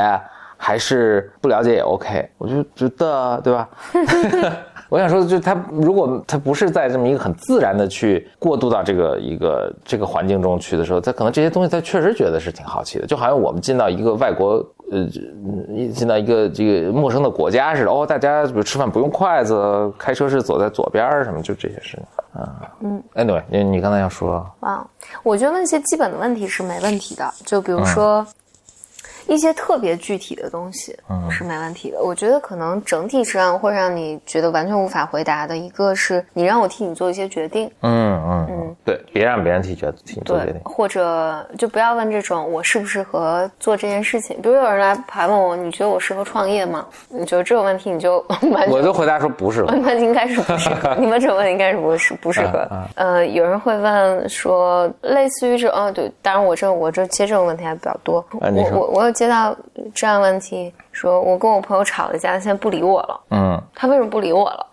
[0.57, 2.29] 还是不了解也 OK。
[2.37, 3.67] 我就觉得，对吧？
[4.89, 14.65] 我想说的就是，他如果他不是在这么一个很自然的去过渡到这个一个这个环境中去的时候，他可能这些东西他确实觉得是挺好奇的，就好像我们进到一个外国。
[14.89, 15.05] 呃，
[15.93, 22.71] 进到一个这个陌生的国家似的哦，大家比如吃饭不用筷子，开车是走在左边什么，就这些事情啊。
[22.79, 24.87] 嗯，哎，对，你你刚才要说啊，
[25.23, 28.25] 我觉得问一些基本的问题是没问题的，就比如说。
[29.27, 30.97] 一些特别具体的东西
[31.29, 32.01] 是没问题的。
[32.01, 37.69] 我觉得可能整体上会让你觉得完全无法回答的一个是你让我替你做一些决定。
[37.81, 40.61] 嗯嗯嗯，对，别让别人替决替你做决定。
[40.63, 44.41] 或者就不要问这种我适不适合做这件事情。
[44.41, 46.85] 比如有人来盘问我，你觉得我适合创业吗？
[47.09, 49.65] 你觉得这种问题你就 完我就回答说不是。
[49.67, 50.95] 那应该是不适合。
[50.99, 52.65] 你们这种问题应该是不是不适合？
[52.95, 58.25] 呃，有人会问说类似于这哦对，当然我这我这接这种问题还比较多。
[58.31, 59.16] 我我我有。
[59.17, 59.57] 接到
[59.95, 63.19] 这样问题，说我跟我朋友吵了架，他现在不理我了。
[63.31, 64.67] 嗯，他为什么不理我了？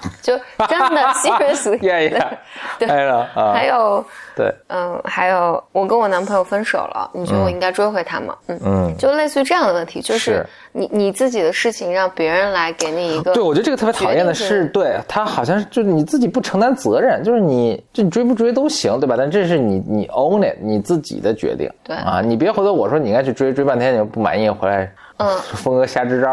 [0.22, 1.78] 就真的 seriously，
[2.78, 8.34] 对，还有对，嗯，还有我跟我男朋友分手了，你觉得我应该追回他吗？
[8.46, 19.14] 嗯嗯，就类似于这样的问题，就是你你自己的事情让别人来给你一个，对我觉得这个特别讨厌的是，对他好像是就是你自己不承担责任，就是你就你追不追都行，对吧？
[19.18, 21.96] 但这是你你 own it，你自己的决定，对。
[21.96, 26.28] 啊，你别回头我说你应该去追追半天你不满意回来，嗯，峰哥瞎支招，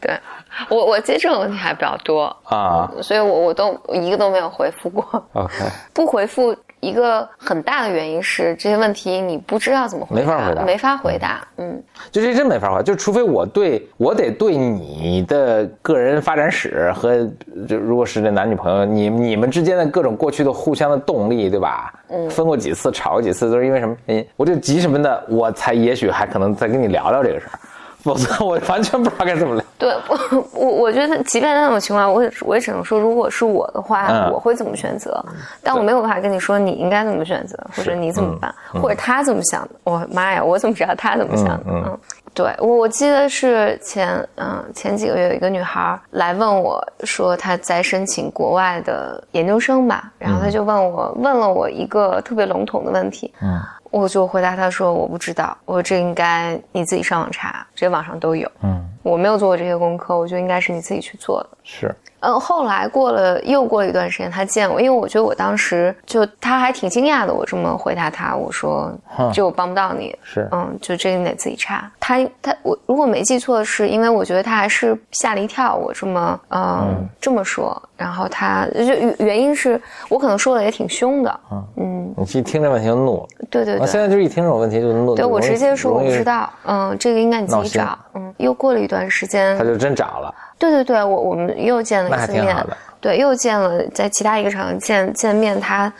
[0.00, 0.18] 对。
[0.68, 5.04] 我我接这种问题还比较多啊，所以我我都一个都没有回复过。
[5.34, 5.54] OK，
[5.94, 11.48] 不回复一个很大的原因是这些问题你不知道怎么回答，没法回答，没法回答。
[11.56, 17.28] 嗯，就这真没法回答，就除非我对我得对你的个人发展史和
[17.66, 21.92] 就如果是这男女朋友，你你们之间的各种过去的互相的动力，对吧？
[22.10, 24.26] 嗯，分过几次，吵过几次，都是因为什么原因？
[24.36, 27.58] 我就急什么的，我才也许还可能再跟你聊聊这个事儿。
[28.02, 29.64] 否则我完全不知道该怎么聊。
[29.78, 35.24] 对，我我我觉得，即便那种情况，我也我也只能说，如果是我的话，我会怎么选择？
[35.62, 39.70] 但我没有办法跟你说你应该怎么选择，或者你怎么办，或者他怎么想的。
[39.84, 41.64] 我妈呀，我怎么知道他怎么想的？
[41.66, 41.98] 嗯，
[42.34, 53.32] 对我我记得是前嗯前几个月有一个女孩来问我说她在申请国外的研究生吧，然后她就问我问了我一个特别笼统的问题。
[53.40, 53.60] 嗯。
[53.90, 58.50] 我就回答他说：“我不知道，我这应该你自己上网查，这些网上都有。
[58.62, 61.58] 嗯，我没有做过这些功课，我觉得应该是你自己去做的。
[61.62, 68.92] 是。”嗯，后来过了又过了一段时间，他见我，因为我觉得我当时就他还挺惊讶的，我这么回答他，我说
[69.32, 71.90] 就我帮不到你，是，嗯，就这个你得自己查。
[72.00, 81.40] 他他我如果没记错，是因为我觉得他还是吓了一跳，我这么嗯这么说，然后他就原因是我可能说的也挺凶的，
[81.76, 90.34] 嗯，你一听这问题就怒了，对对对，现在就一听这种问题就怒，对我直接说我不知道，嗯，这个应该你自己找，嗯，又过了一段时间，他就真找了。
[90.58, 92.56] 对对对，我我们又见了一次面，
[93.00, 95.92] 对，又见了，在其他一个场合见见面，他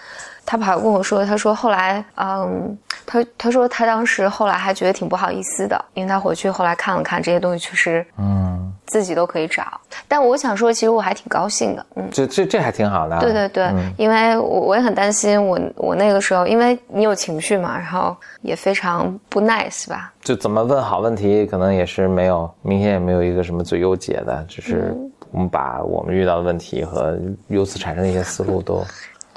[0.44, 8.47] 他跑来跟我说，他说后来，嗯，他他说他当时后来还觉得挺不好意思的，因为他回去后来看了看这些东西，确实，嗯，
[8.88, 9.64] 自己都可以找。
[10.08, 13.18] 但我想说，其实我还挺高兴的，嗯，这这这还挺好的。
[13.20, 20.12] 对对对，因为我我也很担心，我我那个时候，因为你有情绪嘛，然后也非常不 nice 吧。
[20.22, 24.94] 就怎么问好问题，可能也是没有明显也没有一个什么最优解的，只是
[25.30, 28.84] 我们把我们遇到的问题和由此产生的一些思路都，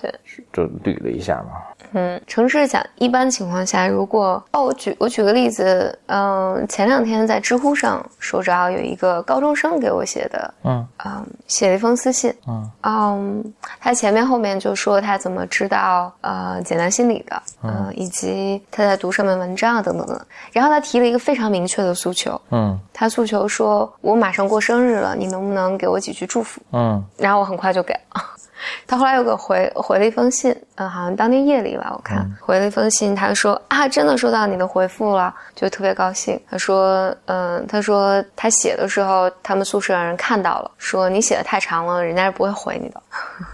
[0.01, 0.13] 对，
[0.51, 1.61] 就捋了一下嘛。
[1.93, 10.87] 嗯，城市讲，一般情况下，如果哦，我举我举个例子，嗯，前两天在知乎上收着有一个高中生给我写的，嗯。
[11.03, 12.71] 嗯，写了一封私信，嗯。
[12.83, 20.19] 嗯，他前面后面就说他怎么知道呃简单心理的，嗯，以及他在读什么文章啊等等等，
[20.53, 26.61] 然后他提了一个非常明确的诉求，嗯，他诉求说我马上过生日了，你能不能给我几句祝福？
[26.71, 28.21] 嗯，然后我很快就给了。
[28.87, 36.39] 他后来又给回回了一封信，嗯，好像当天夜里吧，我看回了一封信，他说啊，真的收到你的回复了，就特别高兴。
[36.49, 43.01] 他说，嗯，他说他写的时候，他们宿舍的人看到了，说你写的太长了，人家是不会回你的。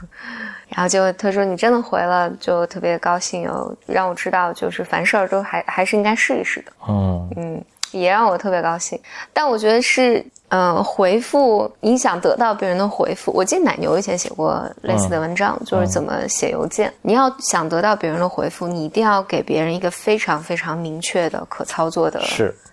[0.69, 6.71] 然后就他说你真的回了，就特别高兴，又让我知道，就是凡事儿都还还是应该试一试的。
[6.89, 8.99] 嗯嗯，也让我特别高兴。
[9.33, 10.25] 但我觉得是。
[10.49, 13.33] 嗯，回复你想得到别人的回复。
[13.33, 16.89] 我记得奶牛以前写过类似的文章，就是怎么写邮件。
[17.01, 22.21] 你要想得到别人的回复，你一定要给别人一个非常非常明确的、可操作的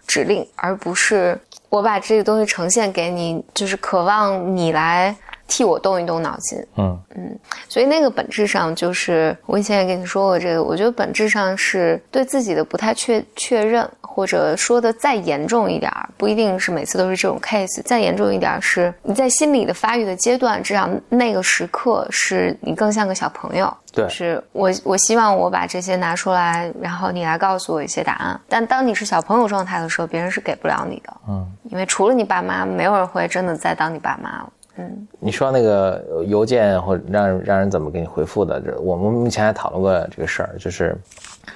[0.07, 1.37] 指令，而不是
[1.69, 5.13] 我把这个东西呈现给你，就是渴望你来
[5.47, 6.67] 替我动一动脑筋。
[6.77, 23.73] 嗯嗯，所以那个本质上就是我以前也跟你说过这个，我觉得本质上是对自己的不太确确认，或者说的再严重一点儿，不一定是每次都是这种 case，再严重一点是你在心理的发育的阶段，至少那个时刻是你更像个小朋友。
[23.93, 28.41] 对，是我我希望我把这些拿出来，然后你来告诉我一些答案。
[28.49, 31.15] 但当你是小朋友状态的时候，别人是给不了你的。
[31.29, 34.53] 嗯，因为除了你爸妈，没有人会真的再当你爸妈了。
[34.77, 38.61] 嗯，你说那个邮件或让让人怎么给你回复的？
[38.61, 40.97] 这我们目前还讨论过这个事儿，就是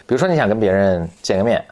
[0.07, 1.65] 比如说你想跟别人见个面，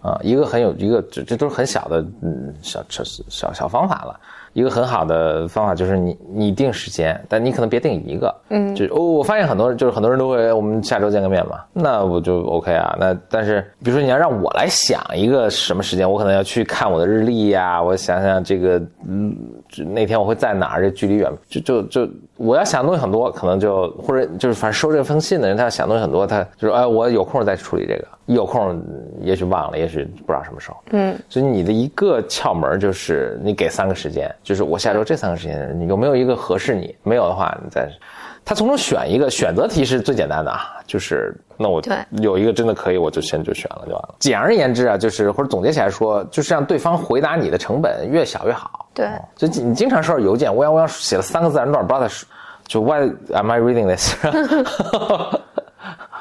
[0.00, 4.18] 啊，一个很有一个这这都是很小的嗯小小小小方法了。
[4.54, 12.94] 一个很好的方法就是你你定时间，但你可能别定一个，嗯，就哦，我发现很多就是很多人都会我们下周见个面嘛，那我就 OK 啊。
[13.00, 19.34] 那但是比如说你要让我来想一个什么时间，我可能要去看我的日历呀，我想想这个嗯，
[19.78, 28.82] 那天我会在哪儿，这距离远，就就就我要想东西很多，可能就或者就是反正收这封信的人，他要想东西很多，他就说哎，我有空再处理这个，一有空
[29.20, 34.32] 也许忘了，也许不知道什么时候，嗯，所以你的一个窍门就是你给三个时间。
[34.42, 36.94] 就是我下周这三个时间，你有没有一个合适你？
[37.02, 37.88] 没有的话，你再，
[38.44, 44.14] 他从中选一个选择题是最简单的啊，就是那我有一个真的可以，我就先就选了就完了。
[44.18, 48.88] 简而言之啊，就是或者总结起来说，就是让对方回答你的成本越小越好。
[48.92, 52.28] 对，就你经常收到邮件，我要我要写了三个自然段，不知道他说
[52.66, 54.14] 就 Why am I reading this？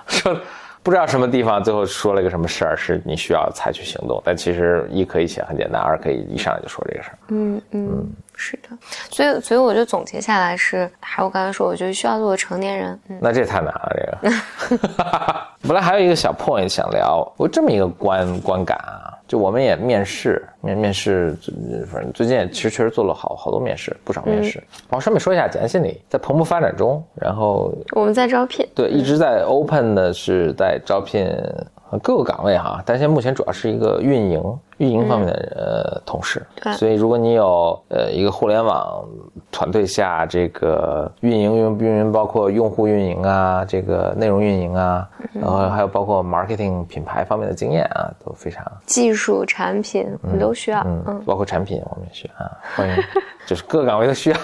[0.07, 0.37] 说。
[0.83, 4.19] 不知道什么地方最后说了一个什么事儿，是你需要采取行动。
[4.25, 7.17] 但其实一可以写很简单，二可以一上来就说这个事儿。
[7.27, 8.09] 嗯嗯，
[8.41, 8.69] 是的。
[9.11, 12.99] 所以所以我就总结下来是，还有我刚才说，我觉得需要做个成年人。
[13.21, 14.77] 那这太难了，这个。
[15.61, 19.13] 本来还有一个小 point 想聊，我这么一个观观感啊。
[19.27, 21.37] 就我们也面试面面试，
[21.89, 24.61] 反正最近其实确实做了好好多面试，不少面试。
[24.89, 31.25] 往上面说一下，简单心理在蓬勃发展中，然后我们在招聘，对，一直在 open 的是在招聘。
[31.99, 36.45] 各个岗位哈，但现在目前主要是一个运营运营方面的呃同事，
[36.77, 39.03] 所以如果你有呃一个互联网
[39.51, 52.95] 团队下这个运营运运营包括用户运营啊，这个内容运营啊，然后还有包括 marketing 品牌方面的经验啊，都非常技术产品我们都需要，嗯，包括产品我们也需要啊，欢迎，
[53.45, 54.37] 就是各个岗位都需要。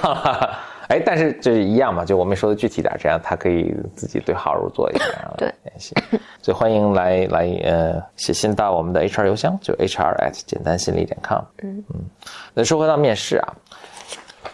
[0.88, 5.06] 哎，但是这一样嘛，就我们说的具体点，这样他可以自己对号入座一下，
[5.38, 5.94] 对联系。
[6.42, 11.42] 所以欢迎来来呃写信到我们的 HR 邮箱，就 HR at 简单心理点 com。
[11.64, 12.00] 嗯嗯，
[12.54, 13.54] 那说回到面试啊，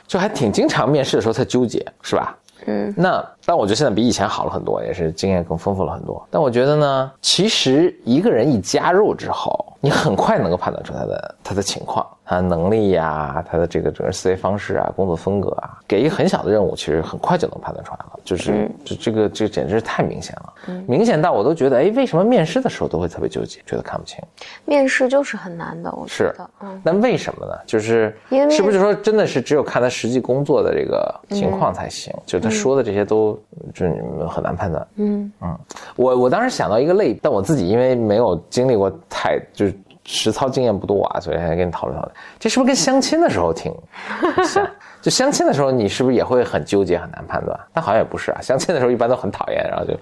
[0.07, 2.37] 就还挺经常面试的时候才纠结，是吧？
[2.65, 6.25] 嗯，那但我觉得现在比以前好了很多，也是经验更丰富了很多。
[6.31, 12.07] 但我觉得呢，其实一个人一加入之后，你很快能够判断出他的他的情况。
[12.25, 18.17] 他能力呀，他的这个整个思维方式啊，工作风格啊，给一个很小的任务，其实很快就能判断出来了。
[18.23, 20.53] 就是这这个这简直是太明显了，
[20.87, 24.17] 明显到我都觉得，哎，为什么面试的时候都会特别纠结，觉得看不清？
[24.63, 26.49] 面试就是很难的，我觉得。
[26.61, 26.81] 嗯。
[26.81, 27.53] 那为什么呢？
[27.67, 32.13] 就是因为是不是说真的是只有看他实际工作的这个情况才行？
[32.25, 33.37] 就他说的这些都
[33.73, 34.87] 就是很难判断。
[34.95, 35.59] 嗯嗯。
[35.97, 39.72] 我我当时想到一个类，但我自己因为没有经历过太就是。
[40.05, 43.73] 实操经验不多啊，所以还跟你讨论讨论，这是不是跟相亲的时候挺
[44.45, 44.67] 像？
[45.01, 47.59] 就相亲的时候，你是不是也会很纠结、很难判断？
[47.73, 49.93] 但好像也不是啊，相亲的时候一般都很讨厌，然后就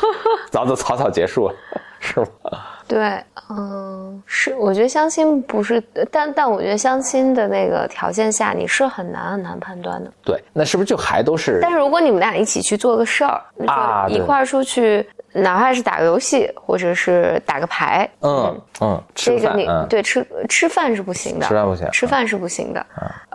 [0.50, 1.50] 早早草草结束，
[1.98, 2.26] 是吗？
[2.90, 10.10] 对，嗯，是，我觉得相亲不是，但但我觉得相亲的那个条件下，你是很难很难判断的。
[10.24, 11.60] 对，那是不是就还都是？
[11.62, 15.08] 但是如果你们俩一起去做个事儿，啊，一块儿出去。
[15.32, 22.84] 哪怕是打个游戏，或者是打个牌，嗯嗯，这个你对吃吃饭是不行的，吃饭不行，吃饭是不行的，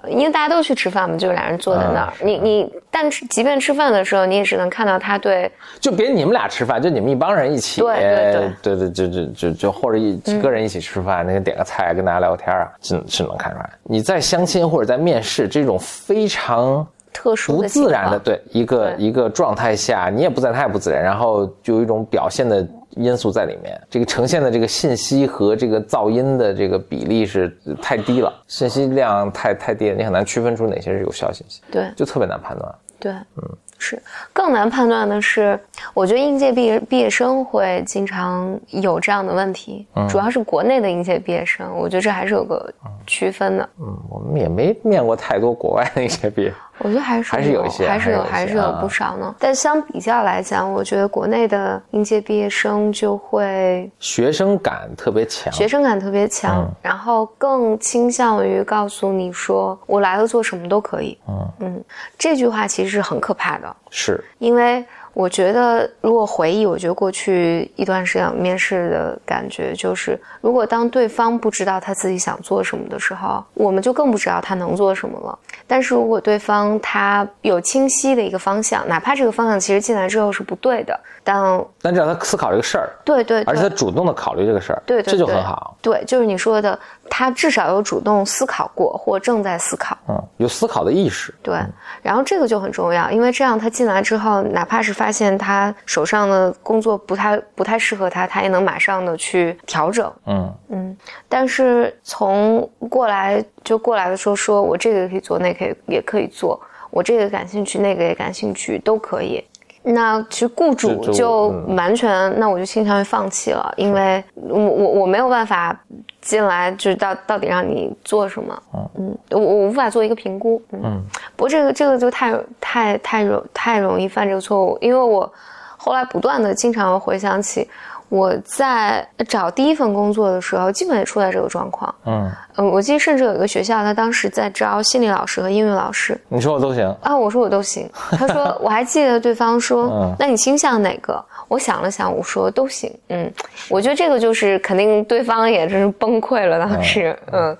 [0.09, 13.69] 因为大家都去吃饭嘛，就是俩人坐在那儿，你你，但是即便吃饭的时候，你也只能看到他对，就别你们俩吃饭，就你们一帮人一起，对对对对对，就就就就或者一几个人一起吃饭，那个点个菜跟大家聊个天啊，是是能看出来。
[13.83, 16.85] 你在相亲或者在面试这种非常。
[17.17, 23.81] 特殊不自然的对一个一个状态下，你也不自然，他也不自然，然后就有一种表现的因素在里面。
[23.89, 31.61] 这个呈现的这个信息和这个噪音的这个比例是太低了，信息量太太低，了，你很难区分出哪些是有效信息。
[31.71, 32.75] 对，就特别难判断。
[32.99, 33.49] 对，嗯。
[33.77, 34.01] 是
[34.33, 35.59] 更难判断的是，
[35.93, 42.73] 我觉得应届毕业毕业生会经常有这样的问题，主要是国内的应届毕业生，我觉得这还是有个
[43.05, 43.69] 区分的。
[43.79, 46.53] 嗯，我们也没面过太多国外的应届毕业。
[46.79, 49.33] 我觉得还是还是有一些，还是有，还是有不少呢。
[49.39, 61.17] 但相比较来讲，我觉得国内的应届毕业生就会学生感特别强，学生感特别强，然后更倾向于告诉你说，我来了做什么都可以。
[61.27, 61.83] 嗯嗯，
[62.17, 64.85] 这句话其实是很可怕的，是因为。
[65.15, 75.39] 我觉得，如果回忆，我觉得过去一段时间面试的感觉就是，如果当对方不知道他自己想做什么的时候，我们就更不知道他能做什么了。
[75.65, 85.77] 但是如果对方他有清晰的一个方向，哪怕这个方向其实进来之后是不对的，但但只要他思考这个事儿，对对，而且他主动的考虑这个事儿，对，这就很好。
[85.81, 86.77] 对，就是你说的，
[87.09, 91.33] 他至少有主动思考过或正在思考，嗯，有思考的意识。
[91.41, 91.57] 对，
[92.01, 100.11] 然后这个就很重要，因为这样他进来之后，哪怕是发现他手上的工作不太不太适合他，他也能马上的去调整。
[100.25, 100.97] 嗯嗯。
[101.29, 109.43] 但是从过来就过来的时候，说我这个可以做，那可以也可以做，我这个感兴趣，那个也感兴趣，都可以。
[109.85, 115.79] 那其实雇主就完全，那我就倾向于放弃了，因为我我我没有办法
[116.21, 118.63] 进来，就是到到底让你做什么。
[118.97, 120.61] 嗯我我无法做一个评估。
[120.71, 121.01] 嗯。
[121.35, 125.31] 不过这个这个就太太太容太容易犯这个错误，因为我
[125.77, 127.69] 后来不断的经常回想起
[128.09, 131.93] 我在找第一份工作的时候，基本也出在这个状况。
[132.05, 136.17] 嗯呃，我记得甚至有一个学校，他当时在招心理老师和英语老师。
[136.29, 137.17] 你说我都行啊？
[137.17, 137.89] 我说我都行。
[138.11, 141.21] 他说我还记得对方说，那你倾向哪个？
[141.47, 142.89] 我想了想，我说都行。
[143.09, 143.29] 嗯，
[143.69, 147.55] 我觉得这个就是肯定对方也真是崩溃了，当时嗯。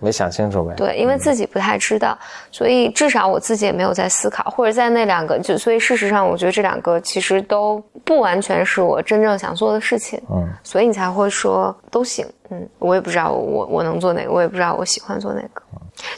[0.00, 0.74] 没想清楚呗。
[0.76, 2.18] 对，因为自己不太知道，
[2.50, 10.20] 所以至少我自己也没有在思考，或者在那两个就，所以事实上，我觉得这两个其实都不完全是我真正想做的事情。
[10.30, 12.26] 嗯，所以你才会说都行。
[12.50, 15.62] 嗯，我也不知道我我能做哪个，我也不知道我喜欢做哪个。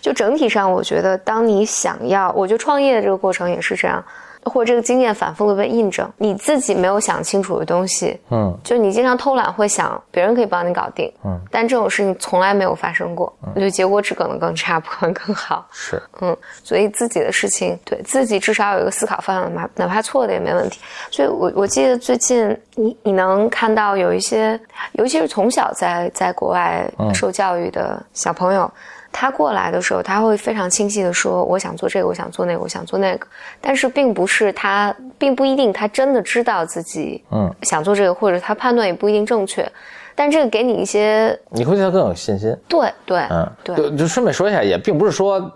[0.00, 4.02] 就整体上，我觉得当你想要，我觉得创业的这个过程也是这样。
[4.44, 20.80] 或者这个经验反复的被印证，你自己没有想清楚的东西，嗯，就你经常偷懒会想别人可以帮你搞定，嗯，但这种事情从来没有发生过，就结果只可能更差，不可能更好，是，嗯，所以自己的事情，对自己至少有一个思考方向，哪哪怕错的也没问题。
[21.10, 24.58] 所以我我记得最近你你能看到有一些，
[24.92, 28.70] 尤其是从小在在国外受教育的小朋友。
[29.12, 33.26] 他过来的时候，他会非常清晰的说：“我想做这个，我想做那个，我想做那个。”
[33.60, 39.70] 但是并不是他，并不一定他真的知道自己嗯想做这个，或者他判断也不一定正确。
[40.14, 42.54] 但这个给你一些，你会对他更有信心。
[42.68, 45.50] 对对嗯对，就就顺便说一下，也并不是说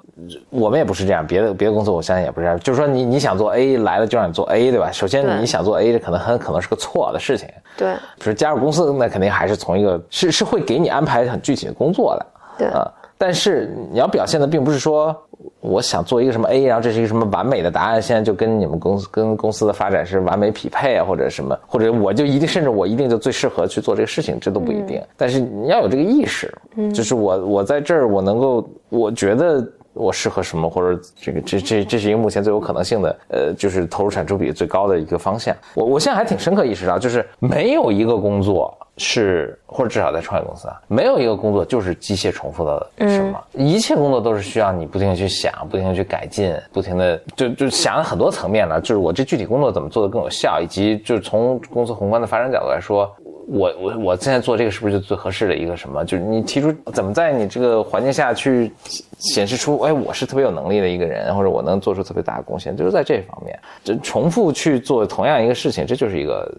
[0.48, 2.59] 我们也不是这样，别的别的公司我相信也不是这样。
[2.61, 4.90] 就是说你你想做 A 来了就让你做 A 对吧？
[4.90, 7.46] 首先你想做 A，这可能很可能是个错的事情。
[7.76, 12.26] 对，比如加入公司，那肯定还是从一个是是会给你安排很具体的工作的。
[12.59, 12.90] 对啊。
[13.19, 15.17] 但是你要表现的并不是说
[15.61, 25.03] 我想做一个什么 A，然后这是一个什么完美的答案，现在就跟你们公司跟公司的发展是完美匹配啊，或者什么，或者我就一定甚至我一定就最适合去做这个事情，这都不一定。
[25.17, 26.53] 但是你要有这个意识，
[26.93, 35.57] 就是我我在这儿我能够，我觉得我适合什么，或者这个这这这是一个目前最有可能性的，呃，就是投入产出比最高的一个方向。
[35.75, 38.76] 我我现在还挺深刻意识到，就是没有一个工作。
[38.99, 53.14] 是，或者至少在创业公司啊，没有一个工作就是机械重复的什么，一切工作都是需要你不停的去想，不停的去改进，不停的就就想很多层面了，就是我这具体工作怎么做的更有效，以及就是从公司宏观的发展角度来说。
[53.49, 56.05] 我我我现在做这个是不是就最合适的一个什么？
[56.05, 58.72] 就是你提出怎么在你这个环境下去
[59.18, 66.53] 显示出，哎，我是特别有能力的一个人，或者我能做出特别大的贡献，就是在这方面，就重复去做同样一个事情，这就是一个，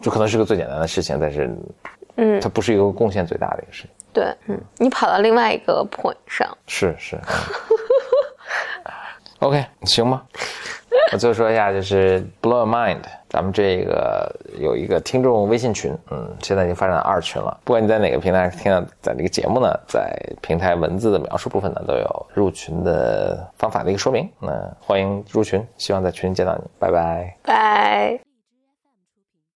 [0.00, 1.50] 就可能是个最简单的事情，但是，
[2.16, 3.90] 嗯，它不是一个贡献最大的一个事情。
[4.12, 7.18] 对，嗯，你跑到另外一个 point 上，是是。
[9.40, 10.22] OK，行吗？
[11.12, 17.56] 我最后说一下，就是 Blow a Mind，咱们这个有一个听众微信群，嗯，现在已经发展到二群了。
[17.64, 24.28] 不管你在哪个平台听到咱这个节目呢，在平台文字的描述部分呢，都有入群的方法的一个说明。
[24.40, 28.23] 那欢迎入群，希望在群里见到你，拜拜，拜。